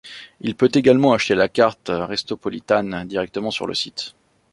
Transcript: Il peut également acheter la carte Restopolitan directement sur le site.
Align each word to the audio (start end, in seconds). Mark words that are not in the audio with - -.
Il 0.39 0.55
peut 0.55 0.71
également 0.73 1.13
acheter 1.13 1.35
la 1.35 1.47
carte 1.47 1.91
Restopolitan 1.93 3.05
directement 3.05 3.51
sur 3.51 3.67
le 3.67 3.75
site. 3.75 4.15